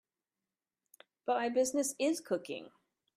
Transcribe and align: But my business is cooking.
But 1.27 1.35
my 1.35 1.49
business 1.49 1.93
is 1.99 2.21
cooking. 2.21 2.71